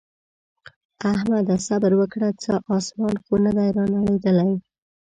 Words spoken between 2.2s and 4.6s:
څه اسمان خو نه دی رانړېدلی.